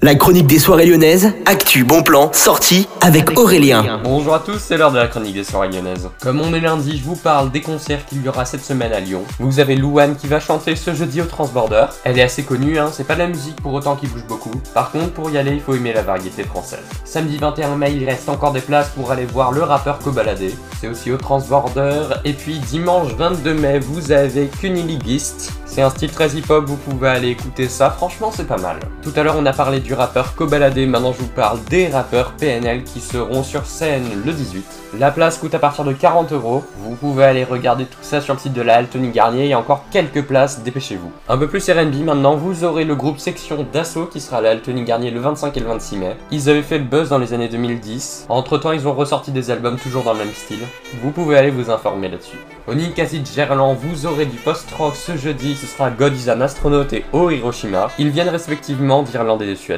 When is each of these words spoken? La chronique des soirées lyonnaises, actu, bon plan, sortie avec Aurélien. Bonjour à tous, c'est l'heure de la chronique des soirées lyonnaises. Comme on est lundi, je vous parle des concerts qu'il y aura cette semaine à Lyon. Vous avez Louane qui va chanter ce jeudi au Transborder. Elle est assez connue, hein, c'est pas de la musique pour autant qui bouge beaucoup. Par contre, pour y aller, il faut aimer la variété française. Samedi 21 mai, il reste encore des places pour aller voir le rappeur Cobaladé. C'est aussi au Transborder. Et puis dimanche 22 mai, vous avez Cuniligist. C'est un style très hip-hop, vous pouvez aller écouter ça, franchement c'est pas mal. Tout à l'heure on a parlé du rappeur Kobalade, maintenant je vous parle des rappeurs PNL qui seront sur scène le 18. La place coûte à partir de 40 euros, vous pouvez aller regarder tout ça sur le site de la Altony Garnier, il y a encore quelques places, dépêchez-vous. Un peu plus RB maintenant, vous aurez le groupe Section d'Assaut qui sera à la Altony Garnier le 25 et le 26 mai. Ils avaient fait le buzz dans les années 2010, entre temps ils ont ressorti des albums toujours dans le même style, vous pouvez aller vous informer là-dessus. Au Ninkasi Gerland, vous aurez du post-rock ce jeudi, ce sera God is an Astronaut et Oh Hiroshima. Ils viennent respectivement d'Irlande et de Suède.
La 0.00 0.14
chronique 0.14 0.46
des 0.46 0.60
soirées 0.60 0.86
lyonnaises, 0.86 1.32
actu, 1.44 1.82
bon 1.82 2.04
plan, 2.04 2.32
sortie 2.32 2.86
avec 3.00 3.36
Aurélien. 3.36 4.00
Bonjour 4.04 4.32
à 4.32 4.38
tous, 4.38 4.60
c'est 4.60 4.76
l'heure 4.76 4.92
de 4.92 4.96
la 4.96 5.08
chronique 5.08 5.34
des 5.34 5.42
soirées 5.42 5.70
lyonnaises. 5.70 6.08
Comme 6.22 6.40
on 6.40 6.54
est 6.54 6.60
lundi, 6.60 6.96
je 6.96 7.02
vous 7.02 7.16
parle 7.16 7.50
des 7.50 7.62
concerts 7.62 8.06
qu'il 8.06 8.22
y 8.22 8.28
aura 8.28 8.44
cette 8.44 8.64
semaine 8.64 8.92
à 8.92 9.00
Lyon. 9.00 9.24
Vous 9.40 9.58
avez 9.58 9.74
Louane 9.74 10.14
qui 10.14 10.28
va 10.28 10.38
chanter 10.38 10.76
ce 10.76 10.94
jeudi 10.94 11.20
au 11.20 11.24
Transborder. 11.24 11.86
Elle 12.04 12.16
est 12.16 12.22
assez 12.22 12.44
connue, 12.44 12.78
hein, 12.78 12.90
c'est 12.92 13.08
pas 13.08 13.14
de 13.14 13.18
la 13.18 13.26
musique 13.26 13.60
pour 13.60 13.74
autant 13.74 13.96
qui 13.96 14.06
bouge 14.06 14.24
beaucoup. 14.28 14.52
Par 14.72 14.92
contre, 14.92 15.10
pour 15.10 15.30
y 15.30 15.36
aller, 15.36 15.54
il 15.54 15.60
faut 15.60 15.74
aimer 15.74 15.92
la 15.92 16.02
variété 16.02 16.44
française. 16.44 16.84
Samedi 17.04 17.36
21 17.36 17.74
mai, 17.74 17.92
il 17.92 18.04
reste 18.04 18.28
encore 18.28 18.52
des 18.52 18.60
places 18.60 18.90
pour 18.90 19.10
aller 19.10 19.26
voir 19.26 19.50
le 19.50 19.64
rappeur 19.64 19.98
Cobaladé. 19.98 20.54
C'est 20.80 20.86
aussi 20.86 21.10
au 21.10 21.16
Transborder. 21.16 22.04
Et 22.24 22.34
puis 22.34 22.60
dimanche 22.60 23.14
22 23.14 23.52
mai, 23.52 23.80
vous 23.80 24.12
avez 24.12 24.46
Cuniligist. 24.46 25.54
C'est 25.66 25.82
un 25.82 25.90
style 25.90 26.10
très 26.10 26.30
hip-hop, 26.30 26.64
vous 26.66 26.76
pouvez 26.76 27.08
aller 27.08 27.28
écouter 27.28 27.68
ça, 27.68 27.90
franchement 27.90 28.32
c'est 28.34 28.46
pas 28.46 28.56
mal. 28.56 28.80
Tout 29.02 29.12
à 29.14 29.22
l'heure 29.22 29.36
on 29.38 29.46
a 29.46 29.52
parlé 29.52 29.80
du 29.80 29.87
rappeur 29.94 30.34
Kobalade, 30.34 30.78
maintenant 30.78 31.12
je 31.12 31.18
vous 31.18 31.28
parle 31.28 31.62
des 31.64 31.88
rappeurs 31.88 32.32
PNL 32.32 32.84
qui 32.84 33.00
seront 33.00 33.42
sur 33.42 33.66
scène 33.66 34.04
le 34.24 34.32
18. 34.32 34.64
La 34.98 35.10
place 35.10 35.38
coûte 35.38 35.54
à 35.54 35.58
partir 35.58 35.84
de 35.84 35.92
40 35.92 36.32
euros, 36.32 36.64
vous 36.78 36.94
pouvez 36.94 37.24
aller 37.24 37.44
regarder 37.44 37.84
tout 37.84 37.98
ça 38.00 38.20
sur 38.20 38.34
le 38.34 38.40
site 38.40 38.54
de 38.54 38.62
la 38.62 38.76
Altony 38.76 39.10
Garnier, 39.10 39.44
il 39.44 39.50
y 39.50 39.52
a 39.52 39.58
encore 39.58 39.84
quelques 39.90 40.24
places, 40.24 40.62
dépêchez-vous. 40.62 41.12
Un 41.28 41.36
peu 41.36 41.46
plus 41.46 41.68
RB 41.68 42.04
maintenant, 42.04 42.36
vous 42.36 42.64
aurez 42.64 42.84
le 42.84 42.94
groupe 42.94 43.18
Section 43.18 43.66
d'Assaut 43.72 44.06
qui 44.06 44.20
sera 44.20 44.38
à 44.38 44.40
la 44.40 44.50
Altony 44.50 44.84
Garnier 44.84 45.10
le 45.10 45.20
25 45.20 45.56
et 45.56 45.60
le 45.60 45.66
26 45.66 45.96
mai. 45.96 46.16
Ils 46.30 46.48
avaient 46.48 46.62
fait 46.62 46.78
le 46.78 46.84
buzz 46.84 47.10
dans 47.10 47.18
les 47.18 47.34
années 47.34 47.48
2010, 47.48 48.26
entre 48.28 48.58
temps 48.58 48.72
ils 48.72 48.88
ont 48.88 48.94
ressorti 48.94 49.30
des 49.30 49.50
albums 49.50 49.76
toujours 49.76 50.04
dans 50.04 50.12
le 50.12 50.20
même 50.20 50.32
style, 50.32 50.60
vous 51.02 51.10
pouvez 51.10 51.36
aller 51.36 51.50
vous 51.50 51.70
informer 51.70 52.08
là-dessus. 52.08 52.38
Au 52.66 52.74
Ninkasi 52.74 53.22
Gerland, 53.24 53.76
vous 53.80 54.06
aurez 54.06 54.26
du 54.26 54.36
post-rock 54.36 54.96
ce 54.96 55.16
jeudi, 55.16 55.54
ce 55.54 55.66
sera 55.66 55.90
God 55.90 56.14
is 56.16 56.30
an 56.30 56.40
Astronaut 56.40 56.92
et 56.92 57.04
Oh 57.12 57.30
Hiroshima. 57.30 57.88
Ils 57.98 58.10
viennent 58.10 58.28
respectivement 58.28 59.02
d'Irlande 59.02 59.42
et 59.42 59.46
de 59.48 59.54
Suède. 59.54 59.77